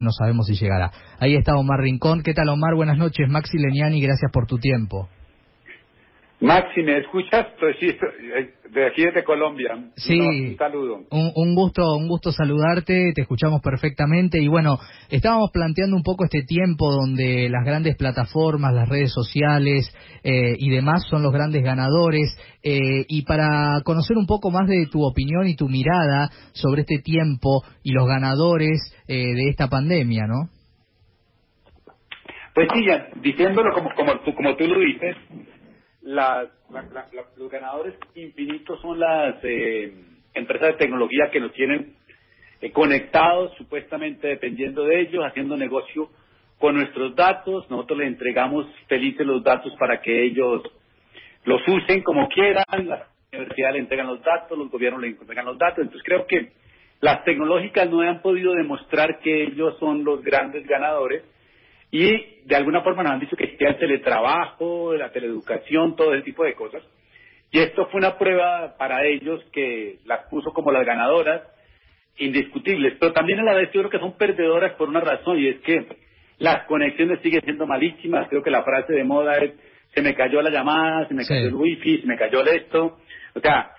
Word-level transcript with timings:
no 0.00 0.12
sabemos 0.12 0.46
si 0.46 0.54
llegará. 0.54 0.90
Ahí 1.18 1.36
está 1.36 1.54
Omar 1.56 1.80
Rincón. 1.80 2.22
¿Qué 2.22 2.32
tal, 2.32 2.48
Omar? 2.48 2.74
Buenas 2.74 2.96
noches. 2.96 3.28
Maxi 3.28 3.58
Leniani, 3.58 4.00
gracias 4.00 4.32
por 4.32 4.46
tu 4.46 4.56
tiempo. 4.56 5.10
Maxi, 6.40 6.82
¿me 6.82 6.98
escuchas? 6.98 7.48
Pues 7.58 7.76
sí, 7.78 7.86
de 8.72 8.86
aquí 8.86 9.04
desde 9.04 9.24
Colombia. 9.24 9.90
Sí. 9.96 10.18
un 10.18 10.56
saludo. 10.56 11.00
Un, 11.10 11.54
gusto, 11.54 11.82
un 11.96 12.08
gusto 12.08 12.32
saludarte, 12.32 13.12
te 13.14 13.20
escuchamos 13.20 13.60
perfectamente 13.60 14.40
y 14.40 14.48
bueno, 14.48 14.78
estábamos 15.10 15.50
planteando 15.52 15.96
un 15.96 16.02
poco 16.02 16.24
este 16.24 16.42
tiempo 16.42 16.90
donde 16.92 17.50
las 17.50 17.64
grandes 17.64 17.94
plataformas, 17.96 18.72
las 18.72 18.88
redes 18.88 19.12
sociales 19.12 19.94
eh, 20.24 20.54
y 20.58 20.70
demás 20.70 21.04
son 21.10 21.22
los 21.22 21.32
grandes 21.32 21.62
ganadores 21.62 22.34
eh, 22.62 23.04
y 23.06 23.22
para 23.22 23.82
conocer 23.84 24.16
un 24.16 24.26
poco 24.26 24.50
más 24.50 24.66
de 24.66 24.86
tu 24.90 25.04
opinión 25.04 25.46
y 25.46 25.56
tu 25.56 25.68
mirada 25.68 26.30
sobre 26.52 26.82
este 26.82 27.00
tiempo 27.00 27.62
y 27.82 27.92
los 27.92 28.06
ganadores 28.06 28.94
eh, 29.08 29.34
de 29.34 29.48
esta 29.50 29.68
pandemia, 29.68 30.26
¿no? 30.26 30.48
Pues 32.54 32.66
sí, 32.74 32.84
ya, 32.86 33.08
diciéndolo 33.22 33.72
como, 33.74 33.90
como, 33.94 34.12
como 34.34 34.56
tú 34.56 34.66
lo 34.66 34.80
dices, 34.80 35.16
los 36.02 37.50
ganadores 37.50 37.94
infinitos 38.14 38.80
son 38.80 38.98
las 38.98 39.36
eh, 39.42 39.92
empresas 40.34 40.68
de 40.68 40.74
tecnología 40.74 41.30
que 41.30 41.40
nos 41.40 41.52
tienen 41.52 41.94
eh, 42.60 42.70
conectados, 42.72 43.52
supuestamente 43.56 44.28
dependiendo 44.28 44.84
de 44.84 45.00
ellos, 45.00 45.24
haciendo 45.24 45.56
negocio 45.56 46.10
con 46.58 46.74
nuestros 46.74 47.14
datos. 47.14 47.70
Nosotros 47.70 47.98
les 47.98 48.08
entregamos 48.08 48.66
felices 48.88 49.26
los 49.26 49.42
datos 49.42 49.72
para 49.78 50.00
que 50.00 50.24
ellos 50.24 50.62
los 51.44 51.60
usen 51.66 52.02
como 52.02 52.28
quieran. 52.28 52.64
Las 52.84 53.08
universidades 53.32 53.74
le 53.74 53.80
entregan 53.80 54.06
los 54.06 54.22
datos, 54.22 54.58
los 54.58 54.70
gobiernos 54.70 55.02
le 55.02 55.08
entregan 55.08 55.46
los 55.46 55.58
datos. 55.58 55.78
Entonces 55.78 56.02
creo 56.04 56.26
que 56.26 56.52
las 57.00 57.24
tecnológicas 57.24 57.88
no 57.88 58.00
han 58.00 58.20
podido 58.20 58.52
demostrar 58.52 59.20
que 59.20 59.44
ellos 59.44 59.76
son 59.78 60.04
los 60.04 60.22
grandes 60.22 60.66
ganadores 60.66 61.24
y 61.90 62.42
de 62.44 62.56
alguna 62.56 62.82
forma 62.82 63.02
nos 63.02 63.12
han 63.12 63.20
dicho 63.20 63.36
que 63.36 63.44
existía 63.44 63.70
el 63.70 63.78
teletrabajo, 63.78 64.94
la 64.94 65.10
teleeducación, 65.10 65.96
todo 65.96 66.14
ese 66.14 66.24
tipo 66.24 66.44
de 66.44 66.54
cosas. 66.54 66.82
Y 67.50 67.58
esto 67.58 67.86
fue 67.86 67.98
una 67.98 68.16
prueba 68.16 68.76
para 68.78 69.04
ellos 69.04 69.44
que 69.52 69.98
las 70.04 70.24
puso 70.30 70.52
como 70.52 70.70
las 70.70 70.86
ganadoras, 70.86 71.42
indiscutibles. 72.16 72.96
Pero 73.00 73.12
también 73.12 73.40
a 73.40 73.44
la 73.44 73.54
vez 73.54 73.70
yo 73.72 73.80
creo 73.80 73.90
que 73.90 73.98
son 73.98 74.16
perdedoras 74.16 74.74
por 74.74 74.88
una 74.88 75.00
razón 75.00 75.38
y 75.38 75.48
es 75.48 75.60
que 75.60 75.86
las 76.38 76.64
conexiones 76.66 77.20
siguen 77.22 77.42
siendo 77.42 77.66
malísimas. 77.66 78.28
Creo 78.28 78.42
que 78.42 78.50
la 78.50 78.62
frase 78.62 78.92
de 78.92 79.04
moda 79.04 79.36
es 79.38 79.52
se 79.92 80.02
me 80.02 80.14
cayó 80.14 80.40
la 80.40 80.50
llamada, 80.50 81.08
se 81.08 81.14
me 81.14 81.26
cayó 81.26 81.48
el 81.48 81.54
wifi, 81.54 82.02
se 82.02 82.06
me 82.06 82.16
cayó 82.16 82.44
esto. 82.44 82.98
O 83.34 83.40
sea, 83.40 83.72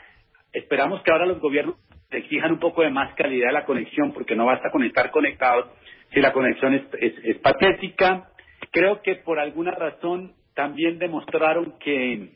esperamos 0.52 1.02
que 1.04 1.12
ahora 1.12 1.26
los 1.26 1.40
gobiernos 1.40 1.76
exijan 2.10 2.52
un 2.52 2.60
poco 2.60 2.82
de 2.82 2.90
más 2.90 3.14
calidad 3.16 3.48
de 3.48 3.54
la 3.54 3.66
conexión 3.66 4.12
porque 4.12 4.36
no 4.36 4.46
basta 4.46 4.70
con 4.70 4.84
estar 4.84 5.12
conectados 5.12 5.68
si 6.14 6.20
la 6.20 6.34
conexión 6.34 6.74
es, 6.74 7.38
patética. 7.38 8.30
Creo 8.72 9.02
que 9.02 9.16
por 9.16 9.40
alguna 9.40 9.72
razón 9.72 10.34
también 10.54 11.00
demostraron 11.00 11.78
que 11.80 12.30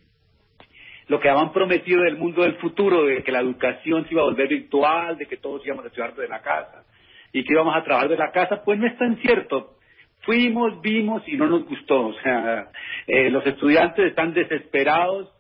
lo 1.08 1.20
que 1.20 1.30
habían 1.30 1.54
prometido 1.54 2.02
del 2.02 2.18
mundo 2.18 2.44
del 2.44 2.56
futuro, 2.56 3.06
de 3.06 3.24
que 3.24 3.32
la 3.32 3.42
educación 3.42 4.06
se 4.06 4.14
iba 4.14 4.22
a 4.22 4.26
volver 4.26 4.48
virtual, 4.48 5.18
de 5.18 5.28
que 5.28 5.38
todos 5.38 5.66
íbamos 5.66 5.86
a 5.86 5.88
estudiar 5.90 6.16
de 6.16 6.28
la 6.28 6.42
casa 6.42 6.84
y 7.32 7.44
que 7.44 7.54
íbamos 7.54 7.76
a 7.76 7.84
trabajar 7.84 8.10
de 8.10 8.18
la 8.18 8.32
casa, 8.32 8.64
pues 8.64 8.80
no 8.80 8.88
es 8.88 8.98
tan 8.98 9.18
cierto. 9.18 9.76
Fuimos, 10.22 10.82
vimos 10.82 11.22
y 11.28 11.36
no 11.36 11.48
nos 11.48 11.66
gustó. 11.66 12.08
O 12.08 12.14
sea, 12.14 12.70
eh, 13.08 13.30
los 13.30 13.46
estudiantes 13.46 14.06
están 14.08 14.34
desesperados 14.34 15.32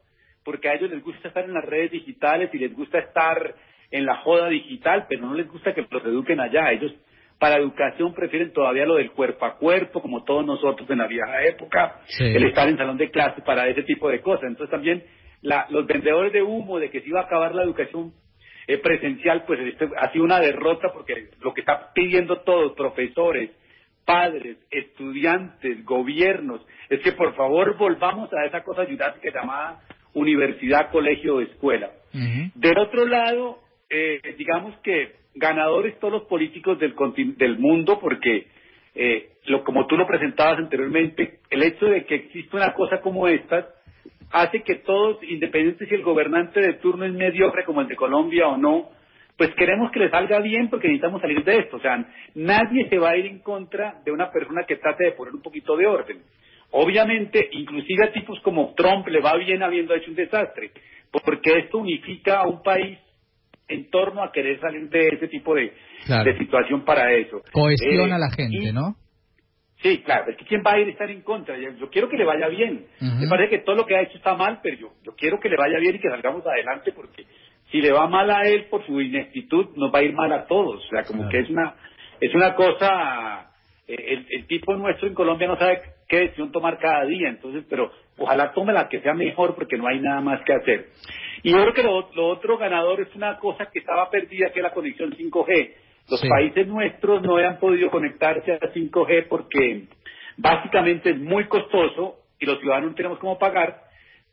porque 0.44 0.70
a 0.70 0.74
ellos 0.76 0.92
les 0.92 1.02
gusta 1.02 1.30
estar 1.30 1.46
en 1.46 1.54
las 1.54 1.66
redes 1.66 1.92
digitales 1.92 2.50
y 2.54 2.60
les 2.60 2.74
gusta 2.74 3.00
estar 3.00 3.56
en 3.90 4.06
la 4.06 4.18
joda 4.18 4.50
digital, 4.50 5.06
pero 5.10 5.26
no 5.26 5.34
les 5.34 5.48
gusta 5.48 5.74
que 5.74 5.88
los 5.90 6.06
eduquen 6.06 6.40
allá. 6.40 6.72
Ellos 6.72 6.94
para 7.40 7.58
educación 7.58 8.14
prefieren 8.14 8.54
todavía 8.54 8.86
lo 8.86 8.96
del 8.96 9.12
cuerpo 9.12 9.46
a 9.46 9.58
cuerpo, 9.58 10.02
como 10.02 10.24
todos 10.24 10.46
nosotros 10.46 10.90
en 10.90 11.00
la 11.00 11.08
vieja 11.08 11.44
época, 11.44 12.02
el 12.20 12.46
estar 12.46 12.68
en 12.68 12.78
salón 12.78 12.98
de 12.98 13.12
clase 13.12 13.42
para 13.42 13.68
ese 13.68 13.84
tipo 13.84 14.10
de 14.10 14.22
cosas. 14.22 14.46
Entonces 14.46 14.72
también 14.72 15.04
los 15.42 15.86
vendedores 15.86 16.34
de 16.34 16.42
humo 16.42 16.80
de 16.80 16.90
que 16.90 17.02
se 17.02 17.10
iba 17.10 17.20
a 17.20 17.24
acabar 17.24 17.54
la 17.54 17.64
educación 17.64 18.14
eh, 18.68 18.78
presencial, 18.80 19.44
pues 19.46 19.60
este, 19.60 19.88
ha 19.98 20.12
sido 20.12 20.24
una 20.24 20.40
derrota 20.40 20.90
porque 20.94 21.30
lo 21.42 21.54
que 21.54 21.62
están 21.62 21.78
pidiendo 21.94 22.42
todos, 22.42 22.74
profesores, 22.74 23.52
padres, 24.06 24.58
estudiantes, 24.72 25.84
gobiernos, 25.84 26.66
es 26.90 27.02
que 27.02 27.12
por 27.12 27.36
favor 27.36 27.78
volvamos 27.78 28.30
a 28.34 28.46
esa 28.46 28.64
cosa 28.64 28.86
que 28.86 29.32
llamada 29.32 29.82
universidad, 30.14 30.92
colegio 30.92 31.36
o 31.36 31.42
escuela. 31.42 31.92
Del 32.56 32.78
otro 32.78 33.06
lado, 33.06 33.60
eh, 33.90 34.20
digamos 34.38 34.78
que 34.80 35.14
ganadores 35.36 36.00
todos 36.00 36.14
los 36.14 36.24
políticos 36.24 36.80
del, 36.80 36.96
del 37.38 37.60
mundo 37.60 38.00
porque, 38.00 38.48
eh, 38.96 39.30
lo, 39.46 39.64
como 39.64 39.86
tú 39.88 39.98
lo 39.98 40.08
presentabas 40.08 40.60
anteriormente, 40.60 41.40
el 41.50 41.64
hecho 41.64 41.86
de 41.86 42.06
que 42.06 42.16
exista 42.16 42.58
una 42.58 42.74
cosa 42.74 43.02
como 43.02 43.28
esta 43.28 43.68
hace 44.32 44.64
que 44.64 44.76
todos, 44.76 45.18
independientemente 45.24 45.88
si 45.88 45.96
el 45.96 46.04
gobernante 46.04 46.60
de 46.60 46.74
turno 46.76 47.06
es 47.06 47.14
mediocre 47.14 47.64
como 47.64 47.82
el 47.82 47.88
de 47.88 47.96
Colombia 47.96 48.48
o 48.48 48.58
no, 48.58 48.90
pues 49.38 49.54
queremos 49.56 49.92
que 49.92 50.00
le 50.00 50.10
salga 50.10 50.40
bien 50.40 50.70
porque 50.70 50.88
necesitamos 50.88 51.22
salir 51.22 51.44
de 51.44 51.58
esto. 51.60 51.78
O 51.78 51.80
sea, 51.80 52.06
nadie 52.36 52.88
se 52.90 52.98
va 52.98 53.12
a 53.12 53.18
ir 53.18 53.26
en 53.26 53.40
contra 53.40 54.02
de 54.06 54.12
una 54.12 54.32
persona 54.32 54.64
que 54.66 54.78
trate 54.78 55.06
de 55.06 55.12
poner 55.12 55.34
un 55.34 55.42
poquito 55.42 55.76
de 55.76 55.88
orden. 55.88 56.22
Obviamente, 56.72 57.48
inclusive 57.52 58.06
a 58.06 58.12
tipos 58.12 58.40
como 58.42 58.74
Trump 58.76 59.08
le 59.08 59.22
va 59.22 59.36
bien 59.36 59.62
habiendo 59.62 59.94
hecho 59.94 60.10
un 60.10 60.16
desastre, 60.16 60.72
porque 61.12 61.60
esto 61.60 61.78
unifica 61.78 62.40
a 62.40 62.48
un 62.48 62.62
país 62.64 62.98
en 63.68 63.90
torno 63.90 64.24
a 64.24 64.32
querer 64.32 64.60
salir 64.60 64.90
de 64.90 65.08
ese 65.10 65.28
tipo 65.28 65.56
de, 65.56 65.74
de 66.08 66.38
situación 66.38 66.86
para 66.86 67.14
eso. 67.14 67.42
Cohesiona 67.52 68.16
a 68.16 68.20
la 68.20 68.28
eh, 68.28 68.36
gente, 68.36 68.74
¿no? 68.74 68.96
Sí, 69.82 70.02
claro, 70.04 70.32
es 70.32 70.38
que 70.38 70.46
quién 70.46 70.64
va 70.66 70.74
a 70.74 70.80
ir 70.80 70.88
a 70.88 70.92
estar 70.92 71.10
en 71.12 71.22
contra. 71.22 71.58
Yo, 71.58 71.90
quiero 71.90 72.10
que 72.10 72.18
le 72.18 72.26
vaya 72.26 72.48
bien. 72.48 72.88
Me 73.00 73.28
parece 73.28 73.58
que 73.58 73.64
todo 73.64 73.76
lo 73.76 73.86
que 73.86 73.96
ha 73.96 74.02
hecho 74.02 74.18
está 74.18 74.34
mal, 74.34 74.60
pero 74.64 74.78
yo, 74.78 74.94
yo 75.04 75.14
quiero 75.16 75.40
que 75.40 75.50
le 75.50 75.58
vaya 75.58 75.78
bien 75.80 75.96
y 75.96 76.00
que 76.00 76.10
salgamos 76.10 76.46
adelante 76.46 76.92
porque 76.92 77.26
si 77.72 77.82
le 77.82 77.92
va 77.92 78.08
mal 78.08 78.30
a 78.32 78.48
él 78.48 78.66
por 78.70 78.86
su 78.86 79.00
ineptitud, 79.02 79.76
nos 79.76 79.94
va 79.94 80.00
a 80.00 80.04
ir 80.04 80.14
mal 80.14 80.32
a 80.32 80.48
todos. 80.48 80.84
O 80.84 80.90
sea, 80.90 81.04
como 81.04 81.28
que 81.30 81.40
es 81.40 81.50
una, 81.50 81.76
es 82.20 82.34
una 82.34 82.56
cosa, 82.56 83.52
eh, 83.88 83.96
el, 83.96 84.28
el 84.30 84.48
tipo 84.48 84.76
nuestro 84.76 85.08
en 85.08 85.14
Colombia 85.14 85.48
no 85.48 85.58
sabe 85.58 85.82
qué 86.08 86.18
decisión 86.18 86.52
tomar 86.52 86.80
cada 86.80 87.06
día, 87.06 87.30
entonces, 87.30 87.66
pero 87.70 87.92
ojalá 88.18 88.54
tome 88.54 88.74
la 88.74 88.88
que 88.90 89.02
sea 89.02 89.14
mejor 89.14 89.56
porque 89.56 89.78
no 89.78 89.88
hay 89.88 90.00
nada 90.00 90.22
más 90.22 90.42
que 90.46 90.54
hacer. 90.54 90.88
Y 91.44 91.52
yo 91.52 91.62
creo 91.62 91.74
que 91.74 91.84
lo, 91.84 92.28
otro 92.28 92.58
ganador 92.58 93.02
es 93.02 93.14
una 93.16 93.38
cosa 93.38 93.70
que 93.72 93.80
estaba 93.80 94.10
perdida, 94.10 94.52
que 94.52 94.60
es 94.60 94.64
la 94.64 94.74
conexión 94.74 95.12
5G. 95.12 95.74
Los 96.10 96.22
países 96.22 96.68
nuestros 96.68 97.22
no 97.22 97.38
han 97.38 97.60
podido 97.60 97.90
conectarse 97.90 98.54
a 98.54 98.60
5G 98.60 99.28
porque 99.28 99.88
básicamente 100.38 101.12
es 101.12 101.18
muy 101.18 101.46
costoso 101.46 102.18
y 102.40 102.46
los 102.46 102.60
ciudadanos 102.60 102.92
no 102.92 102.96
tenemos 102.96 103.20
cómo 103.20 103.40
pagar, 103.40 103.82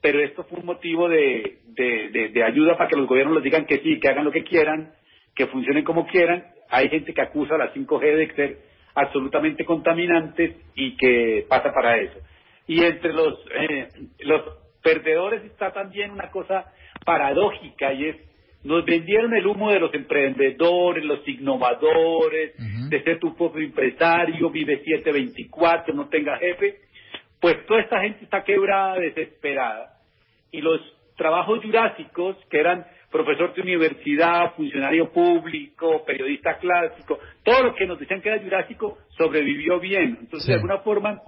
pero 0.00 0.20
esto 0.20 0.44
fue 0.44 0.58
un 0.58 0.66
motivo 0.66 1.08
de, 1.08 1.58
de, 1.66 2.44
ayuda 2.44 2.76
para 2.76 2.88
que 2.88 2.96
los 2.96 3.06
gobiernos 3.06 3.36
les 3.36 3.44
digan 3.44 3.64
que 3.64 3.78
sí, 3.78 4.00
que 4.00 4.08
hagan 4.08 4.24
lo 4.24 4.32
que 4.32 4.42
quieran, 4.42 4.92
que 5.34 5.46
funcionen 5.46 5.84
como 5.84 6.06
quieran. 6.06 6.44
Hay 6.70 6.88
gente 6.88 7.14
que 7.14 7.22
acusa 7.22 7.54
a 7.54 7.58
la 7.58 7.72
5G 7.72 8.16
de 8.16 8.34
ser 8.34 8.58
absolutamente 8.94 9.64
contaminantes 9.64 10.56
y 10.74 10.96
que 10.96 11.46
pasa 11.48 11.72
para 11.72 11.96
eso. 11.98 12.18
Y 12.66 12.82
entre 12.84 13.12
los, 13.12 13.38
eh, 13.54 13.88
los 14.20 14.42
perdedores 14.82 15.44
está 15.44 15.72
también 15.72 16.10
una 16.10 16.30
cosa 16.30 16.72
paradójica 17.04 17.92
y 17.92 18.08
es, 18.08 18.16
nos 18.64 18.84
vendieron 18.84 19.34
el 19.34 19.46
humo 19.46 19.70
de 19.70 19.80
los 19.80 19.92
emprendedores, 19.92 21.04
los 21.04 21.26
innovadores, 21.26 22.54
de 22.88 23.02
ser 23.02 23.18
tu 23.18 23.34
propio 23.34 23.64
empresario, 23.64 24.50
vive 24.50 24.78
724, 24.84 25.94
no 25.94 26.08
tenga 26.08 26.38
jefe, 26.38 26.76
pues 27.40 27.66
toda 27.66 27.80
esta 27.80 28.00
gente 28.02 28.22
está 28.22 28.44
quebrada, 28.44 29.00
desesperada. 29.00 29.98
Y 30.52 30.60
los 30.60 30.80
trabajos 31.16 31.60
jurásicos, 31.60 32.36
que 32.48 32.60
eran 32.60 32.86
profesor 33.10 33.52
de 33.54 33.62
universidad, 33.62 34.54
funcionario 34.54 35.12
público, 35.12 36.04
periodista 36.04 36.56
clásico, 36.58 37.18
todo 37.44 37.64
lo 37.64 37.74
que 37.74 37.86
nos 37.86 37.98
decían 37.98 38.20
que 38.22 38.28
era 38.28 38.42
jurásico 38.42 38.98
sobrevivió 39.16 39.80
bien. 39.80 40.18
Entonces, 40.20 40.46
de 40.46 40.54
alguna 40.54 40.78
forma, 40.78 41.20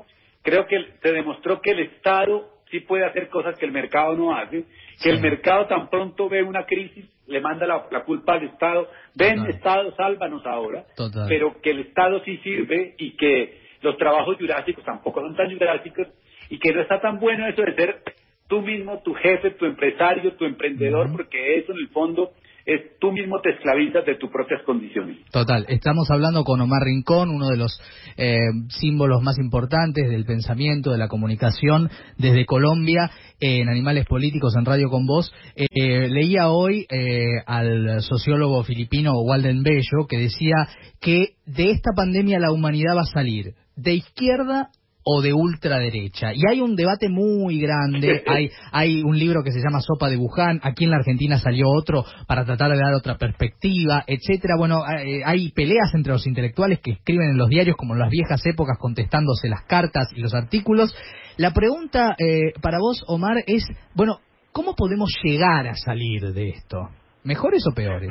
creo 0.45 0.67
que 0.67 0.77
se 1.03 1.13
demostró 1.13 1.61
que 1.61 1.73
el 1.73 1.81
Estado 1.81 2.51
sí 2.71 2.81
puede 2.81 3.05
hacer 3.05 3.29
cosas 3.29 3.59
que 3.59 3.67
el 3.67 3.73
mercado 3.73 4.15
no 4.15 4.37
hace, 4.37 4.65
que 5.03 5.11
el 5.11 5.21
mercado 5.21 5.67
tan 5.67 5.89
pronto 5.89 6.29
ve 6.29 6.43
una 6.43 6.65
crisis, 6.67 7.07
le 7.27 7.41
manda 7.41 7.67
la, 7.67 8.05
culpa 8.05 8.35
al 8.35 8.45
Estado, 8.45 8.89
ven 9.17 9.47
Estado, 9.47 9.95
sálvanos 9.97 10.45
ahora, 10.47 10.85
pero 11.29 11.61
que 11.63 11.71
el 11.71 11.81
Estado 11.81 12.23
sí 12.25 12.37
sirve 12.39 12.95
y 12.99 13.17
que 13.17 13.59
los 13.81 13.97
trabajos 13.97 14.37
jurásicos 14.37 14.85
tampoco 14.85 15.21
son 15.21 15.35
tan 15.35 15.51
jurásicos 15.51 16.09
y 16.51 16.59
que 16.59 16.73
no 16.73 16.83
está 16.83 17.01
tan 17.01 17.19
bueno 17.19 17.47
eso 17.47 17.63
de 17.63 17.75
ser 17.75 18.03
tú 18.47 18.61
mismo, 18.61 19.01
tu 19.03 19.15
jefe, 19.15 19.53
tu 19.53 19.65
empresario, 19.65 20.35
tu 20.35 20.45
emprendedor, 20.45 21.11
porque 21.11 21.57
eso 21.59 21.73
en 21.73 21.79
el 21.79 21.89
fondo 21.89 22.33
es 22.67 22.99
tú 22.99 23.13
mismo 23.13 23.41
te 23.41 23.51
esclavizas 23.51 24.07
de 24.07 24.17
tus 24.17 24.31
propias 24.31 24.63
condiciones. 24.65 25.19
Total, 25.31 25.67
estamos 25.69 26.11
hablando 26.11 26.45
con 26.45 26.61
Omar 26.61 26.83
Rincón, 26.83 27.31
uno 27.31 27.49
de 27.49 27.57
los 27.57 27.79
eh, 28.17 28.39
símbolos 28.69 29.23
más 29.23 29.39
importantes 29.39 30.09
del 30.09 30.25
pensamiento, 30.25 30.91
de 30.91 30.99
la 30.99 31.09
comunicación 31.09 31.91
desde 32.17 32.47
Colombia 32.47 33.11
en 33.41 33.69
Animales 33.69 34.07
Políticos 34.07 34.55
en 34.57 34.65
Radio 34.65 34.89
con 34.89 35.07
Voz. 35.07 35.33
Eh, 35.55 36.09
leía 36.09 36.49
hoy 36.49 36.87
eh, 36.91 37.43
al 37.47 38.01
sociólogo 38.01 38.65
filipino 38.65 39.13
Walden 39.21 39.63
Bello 39.63 40.07
que 40.09 40.19
decía 40.19 40.69
que 41.01 41.35
de 41.45 41.71
esta 41.71 41.91
pandemia 41.95 42.39
la 42.39 42.53
humanidad 42.53 42.97
va 42.97 43.03
a 43.03 43.13
salir 43.13 43.55
de 43.77 43.95
izquierda 43.95 44.71
o 45.05 45.21
de 45.21 45.33
ultraderecha. 45.33 46.33
Y 46.35 46.41
hay 46.51 46.61
un 46.61 46.75
debate 46.75 47.09
muy 47.09 47.61
grande, 47.61 48.23
hay, 48.27 48.51
hay 48.73 49.03
un 49.03 49.19
libro 49.19 49.43
que 49.43 49.53
se 49.53 49.61
llama 49.61 49.81
Sopa 49.81 50.09
de 50.09 50.17
Buján, 50.17 50.61
aquí 50.63 50.85
en 50.85 50.91
la 50.91 50.97
Argentina 50.97 51.39
salió 51.39 51.67
otro 51.69 52.05
para 52.27 52.45
tratar 52.45 52.71
de 52.71 52.79
dar 52.79 52.95
otra 52.95 53.17
perspectiva, 53.17 54.05
etcétera. 54.07 54.55
Bueno, 54.59 54.83
eh, 54.87 55.23
hay 55.25 55.53
peleas 55.53 55.95
entre 55.95 56.13
los 56.13 56.27
intelectuales 56.27 56.81
que 56.81 56.93
escriben 56.93 57.31
en 57.31 57.39
los 57.39 57.49
diarios 57.49 57.77
como 57.77 57.95
en 57.95 58.01
las 58.01 58.11
viejas 58.11 58.45
épocas 58.47 58.79
contestándose 58.79 59.49
las 59.49 59.65
cartas 59.67 60.09
y 60.17 60.21
los 60.21 60.35
artículos. 60.35 60.95
La 61.37 61.53
pregunta 61.53 62.15
eh, 62.19 62.53
para 62.63 62.79
vos, 62.79 63.05
Omar, 63.07 63.39
es, 63.47 63.65
bueno, 63.95 64.21
¿cómo 64.53 64.75
podemos 64.75 65.11
llegar 65.23 65.67
a 65.67 65.75
salir 65.75 66.33
de 66.33 66.49
esto? 66.51 66.89
¿Mejores 67.25 67.65
o 67.71 67.75
peores? 67.75 68.09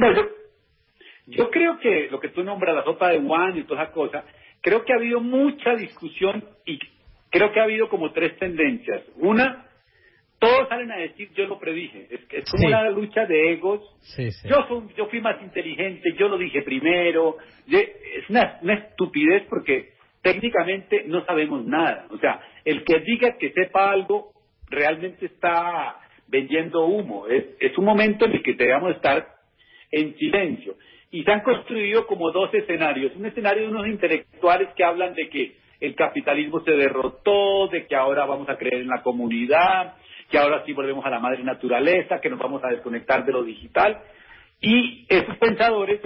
yo, 1.28 1.50
creo 1.50 1.80
que 1.80 2.10
lo 2.12 2.20
que 2.20 2.30
tú 2.30 2.44
nombras, 2.44 2.76
la 2.76 2.84
sopa 2.84 3.10
de 3.10 3.22
Juan 3.22 3.58
y 3.58 3.64
todas 3.64 3.84
esas 3.84 3.94
cosas, 3.94 4.26
creo 4.64 4.84
que 4.86 4.94
ha 4.94 4.96
habido 4.96 5.20
mucha 5.20 5.76
discusión 5.76 6.44
y 6.66 6.80
creo 7.30 7.52
que 7.52 7.60
ha 7.60 7.64
habido 7.64 7.90
como 7.90 8.12
tres 8.14 8.38
tendencias. 8.40 9.04
Una, 9.18 9.68
todos 10.40 10.70
salen 10.70 10.92
a 10.92 10.98
decir 10.98 11.30
yo 11.36 11.46
lo 11.46 11.60
predije. 11.60 12.08
Es, 12.10 12.22
es 12.32 12.50
como 12.50 12.68
una 12.68 12.90
lucha 12.90 13.26
de 13.26 13.54
egos. 13.54 13.82
Yo, 14.50 14.88
yo 14.98 15.06
fui 15.08 15.22
más 15.22 15.40
inteligente, 15.42 16.16
yo 16.18 16.30
lo 16.30 16.38
dije 16.38 16.62
primero. 16.64 17.38
Es 17.68 18.30
una, 18.30 18.60
una 18.62 18.74
estupidez 18.76 19.44
porque 19.50 19.94
técnicamente 20.22 21.04
no 21.08 21.26
sabemos 21.26 21.66
nada. 21.66 22.08
O 22.10 22.18
sea, 22.18 22.40
el 22.64 22.84
que 22.86 23.00
diga 23.02 23.38
que 23.38 23.52
sepa 23.52 23.92
algo 23.92 24.32
realmente 24.70 25.26
está 25.26 26.00
vendiendo 26.28 26.86
humo. 26.86 27.28
Es, 27.28 27.46
es 27.60 27.78
un 27.78 27.84
momento 27.84 28.26
en 28.26 28.32
el 28.32 28.44
que 28.44 28.54
debemos 28.54 28.96
estar 28.96 29.28
en 29.94 30.16
silencio 30.18 30.76
y 31.12 31.24
se 31.24 31.32
han 31.32 31.42
construido 31.42 32.08
como 32.08 32.32
dos 32.32 32.52
escenarios. 32.54 33.16
Un 33.16 33.28
escenario 33.28 33.64
de 33.64 33.70
unos 33.70 33.88
intelectuales 33.88 34.70
que 34.76 34.84
hablan 34.84 35.14
de 35.14 35.30
que 35.30 35.56
el 35.80 35.94
capitalismo 35.94 36.62
se 36.62 36.72
derrotó, 36.72 37.68
de 37.68 37.86
que 37.86 37.96
ahora 37.96 38.26
vamos 38.26 38.50
a 38.50 38.58
creer 38.58 38.82
en 38.82 38.88
la 38.88 39.04
comunidad, 39.04 39.94
que 40.32 40.40
ahora 40.40 40.64
sí 40.66 40.74
volvemos 40.74 41.06
a 41.06 41.12
la 41.12 41.20
madre 41.20 41.44
naturaleza, 41.44 42.20
que 42.20 42.32
nos 42.32 42.40
vamos 42.40 42.64
a 42.64 42.70
desconectar 42.70 43.26
de 43.26 43.32
lo 43.32 43.44
digital. 43.44 44.02
Y 44.60 45.06
esos 45.08 45.38
pensadores 45.38 46.02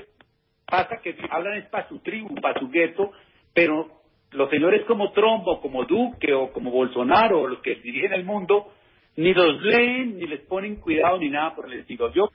pasa 0.65 0.99
que 1.01 1.15
hablan 1.29 1.59
es 1.59 1.67
para 1.67 1.87
su 1.87 1.99
tribu, 1.99 2.35
para 2.41 2.59
su 2.59 2.69
gueto, 2.69 3.11
pero 3.53 3.87
los 4.31 4.49
señores 4.49 4.83
como 4.85 5.13
Trump 5.13 5.45
como 5.61 5.85
Duque 5.85 6.33
o 6.33 6.51
como 6.51 6.69
Bolsonaro 6.69 7.43
o 7.43 7.47
los 7.47 7.59
que 7.59 7.75
dirigen 7.75 8.11
el 8.11 8.25
mundo 8.25 8.73
ni 9.15 9.33
los 9.33 9.61
leen 9.61 10.17
ni 10.17 10.27
les 10.27 10.41
ponen 10.41 10.75
cuidado 10.81 11.17
ni 11.17 11.29
nada 11.29 11.55
por 11.55 11.71
el 11.71 11.79
estilo. 11.79 12.11
Yo 12.13 12.29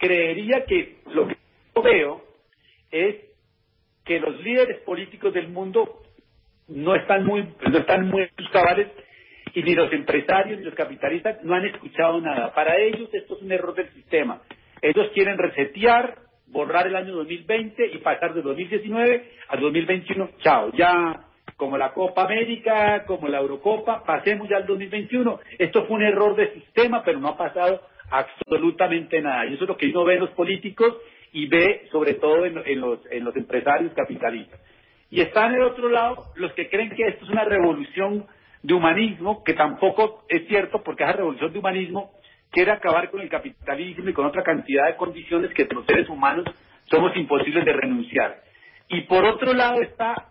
creería 0.00 0.64
que 0.64 0.96
lo 1.12 1.28
que 1.28 1.36
veo 1.84 2.22
es 2.90 3.16
que 4.04 4.18
los 4.18 4.40
líderes 4.42 4.80
políticos 4.80 5.32
del 5.32 5.48
mundo 5.48 6.02
no 6.66 6.96
están 6.96 7.24
muy 7.24 7.46
no 7.70 7.78
están 7.78 8.08
muy 8.08 8.28
cabales 8.50 8.88
y 9.54 9.62
ni 9.62 9.74
los 9.74 9.92
empresarios 9.92 10.58
ni 10.58 10.64
los 10.64 10.74
capitalistas 10.74 11.42
no 11.44 11.54
han 11.54 11.66
escuchado 11.66 12.20
nada. 12.20 12.52
Para 12.54 12.76
ellos 12.78 13.08
esto 13.12 13.36
es 13.36 13.42
un 13.42 13.52
error 13.52 13.74
del 13.74 13.92
sistema. 13.92 14.40
Ellos 14.80 15.10
quieren 15.12 15.36
resetear, 15.36 16.16
borrar 16.46 16.86
el 16.86 16.96
año 16.96 17.14
2020 17.14 17.86
y 17.92 17.98
pasar 17.98 18.34
de 18.34 18.42
2019 18.42 19.30
a 19.48 19.56
2021. 19.56 20.30
Chao, 20.38 20.72
ya 20.72 21.26
como 21.56 21.76
la 21.76 21.92
Copa 21.92 22.24
América, 22.24 23.04
como 23.06 23.28
la 23.28 23.38
Eurocopa, 23.38 24.02
pasemos 24.04 24.48
ya 24.48 24.56
al 24.56 24.66
2021. 24.66 25.40
Esto 25.58 25.84
fue 25.86 25.96
un 25.96 26.04
error 26.04 26.34
de 26.34 26.54
sistema, 26.54 27.02
pero 27.04 27.20
no 27.20 27.28
ha 27.28 27.36
pasado 27.36 27.82
absolutamente 28.10 29.20
nada. 29.20 29.46
Y 29.46 29.54
eso 29.54 29.64
es 29.64 29.68
lo 29.68 29.76
que 29.76 29.88
uno 29.88 30.04
ve 30.04 30.14
en 30.14 30.20
los 30.20 30.30
políticos 30.30 30.96
y 31.32 31.46
ve 31.46 31.88
sobre 31.90 32.14
todo 32.14 32.44
en, 32.44 32.54
los, 32.80 33.00
en 33.10 33.24
los 33.24 33.36
empresarios 33.36 33.92
capitalistas. 33.94 34.60
Y 35.10 35.20
están 35.20 35.50
en 35.50 35.60
el 35.60 35.66
otro 35.66 35.88
lado 35.88 36.26
los 36.36 36.52
que 36.52 36.68
creen 36.68 36.90
que 36.90 37.06
esto 37.06 37.24
es 37.24 37.30
una 37.30 37.44
revolución 37.44 38.26
de 38.62 38.74
humanismo, 38.74 39.42
que 39.44 39.54
tampoco 39.54 40.24
es 40.28 40.46
cierto 40.48 40.82
porque 40.82 41.04
esa 41.04 41.14
revolución 41.14 41.52
de 41.52 41.58
humanismo 41.58 42.12
quiere 42.50 42.72
acabar 42.72 43.10
con 43.10 43.20
el 43.20 43.28
capitalismo 43.28 44.08
y 44.08 44.12
con 44.12 44.26
otra 44.26 44.42
cantidad 44.42 44.86
de 44.86 44.96
condiciones 44.96 45.52
que 45.54 45.66
los 45.70 45.86
seres 45.86 46.08
humanos 46.08 46.44
somos 46.86 47.16
imposibles 47.16 47.64
de 47.64 47.72
renunciar. 47.72 48.42
Y 48.88 49.02
por 49.02 49.24
otro 49.24 49.52
lado 49.54 49.80
está 49.82 50.30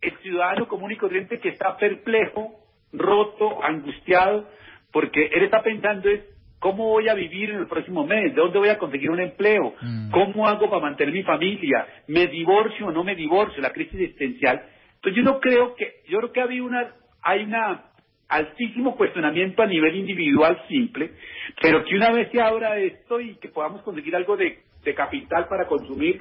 el 0.00 0.16
ciudadano 0.18 0.66
común 0.66 0.90
y 0.90 0.96
corriente 0.96 1.38
que 1.38 1.50
está 1.50 1.76
perplejo, 1.76 2.52
roto, 2.92 3.62
angustiado, 3.62 4.48
porque 4.90 5.30
él 5.32 5.44
está 5.44 5.62
pensando 5.62 6.10
es 6.10 6.20
¿Cómo 6.62 6.90
voy 6.90 7.08
a 7.08 7.14
vivir 7.14 7.50
en 7.50 7.56
el 7.56 7.66
próximo 7.66 8.06
mes? 8.06 8.36
¿De 8.36 8.40
dónde 8.40 8.60
voy 8.60 8.68
a 8.68 8.78
conseguir 8.78 9.10
un 9.10 9.18
empleo? 9.18 9.74
Mm. 9.82 10.12
¿Cómo 10.12 10.46
hago 10.46 10.70
para 10.70 10.80
mantener 10.80 11.12
mi 11.12 11.24
familia? 11.24 11.84
¿Me 12.06 12.28
divorcio 12.28 12.86
o 12.86 12.92
no 12.92 13.02
me 13.02 13.16
divorcio? 13.16 13.60
La 13.60 13.72
crisis 13.72 14.00
existencial. 14.00 14.62
Entonces 14.94 15.16
yo 15.16 15.24
no 15.24 15.40
creo 15.40 15.74
que, 15.74 16.02
yo 16.08 16.18
creo 16.18 16.32
que 16.32 16.40
había 16.40 16.62
una, 16.62 16.94
hay 17.20 17.42
una 17.42 17.82
altísimo 18.28 18.96
cuestionamiento 18.96 19.60
a 19.60 19.66
nivel 19.66 19.96
individual 19.96 20.62
simple, 20.68 21.10
pero 21.60 21.84
que 21.84 21.96
una 21.96 22.12
vez 22.12 22.30
se 22.30 22.40
abra 22.40 22.78
esto 22.78 23.20
y 23.20 23.34
que 23.34 23.48
podamos 23.48 23.82
conseguir 23.82 24.14
algo 24.14 24.36
de, 24.36 24.62
capital 24.94 25.48
para 25.48 25.66
consumir, 25.66 26.20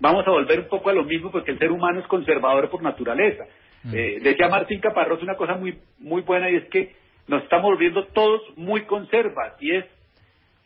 vamos 0.00 0.26
a 0.26 0.30
volver 0.30 0.60
un 0.60 0.68
poco 0.68 0.88
a 0.88 0.94
lo 0.94 1.04
mismo 1.04 1.30
porque 1.30 1.50
el 1.50 1.58
ser 1.58 1.70
humano 1.70 2.00
es 2.00 2.06
conservador 2.06 2.70
por 2.70 2.82
naturaleza. 2.82 3.44
Mm. 3.84 3.94
Eh, 3.94 4.18
decía 4.22 4.48
Martín 4.48 4.80
Caparrós 4.80 5.22
una 5.22 5.36
cosa 5.36 5.54
muy, 5.56 5.78
muy 5.98 6.22
buena 6.22 6.50
y 6.50 6.56
es 6.56 6.64
que 6.70 7.01
nos 7.28 7.42
estamos 7.42 7.70
volviendo 7.70 8.06
todos 8.08 8.42
muy 8.56 8.82
conservas 8.82 9.54
y 9.60 9.76
es, 9.76 9.84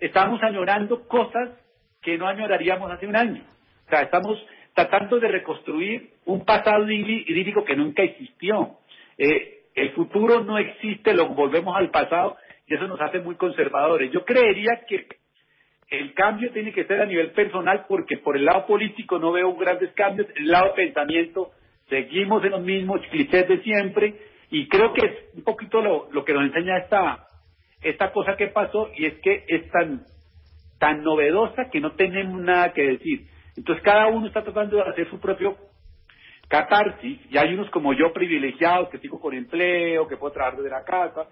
estamos 0.01 0.43
añorando 0.43 1.07
cosas 1.07 1.51
que 2.03 2.19
no 2.19 2.27
añoraríamos 2.27 2.91
hace 2.91 3.07
un 3.07 3.17
año. 3.17 3.43
O 3.87 3.91
sea, 3.91 4.03
estamos 4.03 4.39
tratando 4.75 5.19
de 5.19 5.29
reconstruir 5.29 6.11
un 6.25 6.45
pasado 6.45 6.91
idílico 6.91 7.65
que 7.65 7.77
nunca 7.77 8.03
existió. 8.03 8.79
Eh, 9.19 9.65
el 9.75 9.93
futuro 9.93 10.43
no 10.45 10.59
existe, 10.59 11.15
lo 11.15 11.29
volvemos 11.29 11.77
al 11.77 11.91
pasado 11.91 12.37
y 12.67 12.75
eso 12.75 12.87
nos 12.87 13.01
hace 13.01 13.21
muy 13.21 13.37
conservadores. 13.37 14.11
Yo 14.13 14.25
creería 14.25 14.83
que 14.89 15.07
el 15.91 16.15
cambio 16.15 16.51
tiene 16.53 16.73
que 16.73 16.85
ser 16.85 17.01
a 17.01 17.07
nivel 17.07 17.31
personal 17.33 17.87
porque 17.89 18.19
por 18.19 18.37
el 18.37 18.45
lado 18.45 18.67
político 18.67 19.19
no 19.19 19.33
veo 19.33 19.55
grandes 19.55 19.93
cambios, 19.93 20.29
el 20.35 20.49
lado 20.49 20.69
de 20.69 20.85
pensamiento 20.85 21.51
seguimos 21.89 22.45
en 22.45 22.51
los 22.51 22.63
mismos 22.63 23.01
clichés 23.11 23.47
de 23.47 23.63
siempre 23.63 24.15
y 24.51 24.69
creo 24.69 24.93
que 24.93 25.07
es 25.07 25.13
un 25.35 25.45
poquito 25.45 25.81
lo, 25.81 26.09
lo 26.13 26.25
que 26.25 26.33
nos 26.33 26.45
enseña 26.45 26.79
esta, 26.79 27.27
esta 27.83 28.13
cosa 28.13 28.37
que 28.37 28.49
pasó 28.49 28.91
y 28.97 29.07
es 29.07 29.15
que 29.21 29.45
es 29.49 29.71
tan, 29.71 30.03
tan 30.79 31.03
novedosa 31.03 31.71
que 31.71 31.81
no 31.81 31.93
tenemos 31.93 32.41
nada 32.41 32.73
que 32.73 32.83
decir. 32.83 33.27
Entonces 33.57 33.83
cada 33.83 34.07
uno 34.09 34.27
está 34.27 34.43
tratando 34.43 34.77
de 34.77 34.83
hacer 34.83 35.09
su 35.11 35.19
propio 35.19 35.57
catarsis 36.49 37.19
y 37.29 37.39
hay 37.39 37.55
unos 37.55 37.69
como 37.71 37.93
yo 37.93 38.13
privilegiados 38.13 38.89
que 38.91 38.99
sigo 38.99 39.21
con 39.21 39.35
empleo, 39.35 40.07
que 40.07 40.17
puedo 40.17 40.33
trabajar 40.33 40.59
desde 40.59 40.71
la 40.71 40.85
casa, 40.85 41.27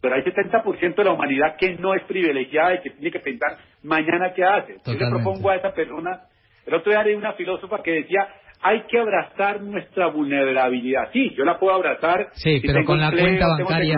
pero 0.00 0.14
hay 0.14 0.22
70% 0.22 0.94
de 0.94 1.04
la 1.04 1.12
humanidad 1.12 1.56
que 1.58 1.76
no 1.76 1.94
es 1.94 2.02
privilegiada 2.04 2.74
y 2.74 2.82
que 2.82 2.90
tiene 2.90 3.10
que 3.10 3.20
pensar 3.20 3.58
mañana 3.82 4.32
qué 4.32 4.44
hace. 4.44 4.76
Yo 4.86 4.92
le 4.92 5.10
propongo 5.10 5.50
a 5.50 5.56
esa 5.56 5.72
persona, 5.72 6.20
el 6.66 6.74
otro 6.74 6.92
día 6.92 7.02
leí 7.02 7.14
una 7.14 7.32
filósofa 7.32 7.82
que 7.82 7.90
decía, 7.92 8.28
hay 8.62 8.82
que 8.82 8.98
abrazar 8.98 9.62
nuestra 9.62 10.08
vulnerabilidad. 10.08 11.10
Sí, 11.12 11.32
yo 11.36 11.44
la 11.44 11.58
puedo 11.58 11.74
abrazar. 11.74 12.28
Sí, 12.32 12.60
pero 12.64 12.84
con 12.84 13.00
la 13.00 13.10
cuenta 13.10 13.46
bancaria. 13.48 13.96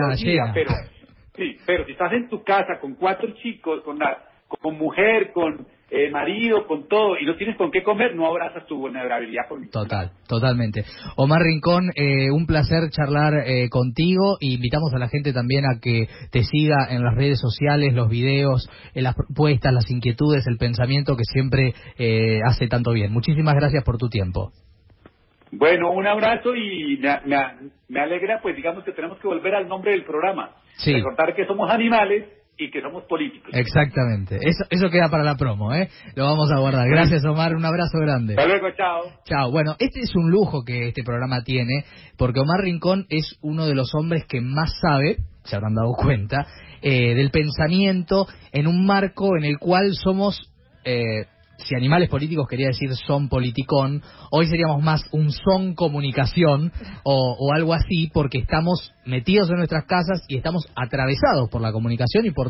Pero, 0.53 0.71
sí, 1.35 1.57
pero 1.65 1.85
si 1.85 1.91
estás 1.91 2.13
en 2.13 2.29
tu 2.29 2.43
casa 2.43 2.79
con 2.79 2.95
cuatro 2.95 3.29
chicos, 3.41 3.81
con, 3.83 3.99
la, 3.99 4.23
con 4.47 4.77
mujer, 4.77 5.31
con 5.33 5.67
eh, 5.95 6.09
marido, 6.09 6.65
con 6.65 6.87
todo, 6.87 7.19
y 7.19 7.25
no 7.25 7.35
tienes 7.35 7.55
con 7.55 7.69
qué 7.69 7.83
comer, 7.83 8.15
no 8.15 8.25
abrazas 8.25 8.65
tu 8.65 8.77
vulnerabilidad. 8.77 9.43
Total, 9.71 10.09
totalmente. 10.27 10.83
Omar 11.17 11.43
Rincón, 11.43 11.91
eh, 11.95 12.31
un 12.31 12.47
placer 12.47 12.89
charlar 12.89 13.35
eh, 13.45 13.69
contigo. 13.69 14.37
invitamos 14.39 14.91
a 14.95 14.97
la 14.97 15.07
gente 15.07 15.33
también 15.33 15.65
a 15.65 15.79
que 15.79 16.07
te 16.31 16.41
siga 16.45 16.87
en 16.89 17.03
las 17.03 17.13
redes 17.13 17.39
sociales, 17.39 17.93
los 17.93 18.09
videos, 18.09 18.67
las 18.95 19.13
propuestas, 19.13 19.71
las 19.71 19.91
inquietudes, 19.91 20.47
el 20.47 20.57
pensamiento 20.57 21.15
que 21.15 21.25
siempre 21.25 21.75
hace 22.43 22.67
tanto 22.67 22.91
bien. 22.91 23.13
Muchísimas 23.13 23.53
gracias 23.53 23.83
por 23.83 23.99
tu 23.99 24.09
tiempo. 24.09 24.51
Bueno, 25.51 25.91
un 25.91 26.07
abrazo 26.07 26.55
y 26.55 26.97
me, 26.97 27.37
me, 27.87 27.99
alegra, 27.99 28.39
pues 28.41 28.55
digamos 28.55 28.83
que 28.83 28.93
tenemos 28.93 29.19
que 29.19 29.27
volver 29.27 29.53
al 29.53 29.67
nombre 29.67 29.91
del 29.91 30.05
programa. 30.05 30.55
Sí. 30.77 30.91
Recordar 30.91 31.35
que 31.35 31.45
somos 31.45 31.69
animales 31.69 32.25
y 32.57 32.69
que 32.69 32.81
somos 32.81 33.03
políticos. 33.05 33.49
Exactamente. 33.53 34.37
Eso, 34.41 34.63
eso 34.69 34.89
queda 34.89 35.09
para 35.09 35.23
la 35.23 35.35
promo, 35.35 35.73
¿eh? 35.73 35.89
Lo 36.15 36.25
vamos 36.25 36.51
a 36.51 36.59
guardar. 36.59 36.87
Gracias, 36.87 37.25
Omar. 37.25 37.55
Un 37.55 37.65
abrazo 37.65 37.97
grande. 37.99 38.35
Hasta 38.37 38.47
luego, 38.47 38.67
chao. 38.77 39.01
Chao. 39.25 39.51
Bueno, 39.51 39.75
este 39.79 40.01
es 40.01 40.15
un 40.15 40.29
lujo 40.29 40.63
que 40.63 40.89
este 40.89 41.03
programa 41.03 41.43
tiene, 41.43 41.85
porque 42.17 42.39
Omar 42.39 42.61
Rincón 42.61 43.05
es 43.09 43.37
uno 43.41 43.65
de 43.65 43.75
los 43.75 43.93
hombres 43.95 44.25
que 44.27 44.41
más 44.41 44.79
sabe, 44.79 45.17
se 45.43 45.55
habrán 45.55 45.75
dado 45.75 45.93
cuenta, 45.93 46.45
eh, 46.81 47.15
del 47.15 47.31
pensamiento 47.31 48.27
en 48.51 48.67
un 48.67 48.85
marco 48.85 49.35
en 49.37 49.45
el 49.45 49.57
cual 49.57 49.93
somos 49.93 50.51
eh, 50.85 51.25
si 51.57 51.75
animales 51.75 52.09
políticos 52.09 52.47
quería 52.49 52.67
decir 52.67 52.89
son 52.95 53.29
politicón, 53.29 54.01
hoy 54.31 54.47
seríamos 54.47 54.81
más 54.81 55.05
un 55.11 55.31
son 55.31 55.75
comunicación 55.75 56.71
o, 57.03 57.35
o 57.39 57.53
algo 57.53 57.73
así, 57.73 58.09
porque 58.13 58.39
estamos 58.39 58.93
metidos 59.05 59.49
en 59.49 59.57
nuestras 59.57 59.85
casas 59.85 60.23
y 60.27 60.37
estamos 60.37 60.65
atravesados 60.75 61.49
por 61.49 61.61
la 61.61 61.71
comunicación 61.71 62.25
y 62.25 62.31
por 62.31 62.41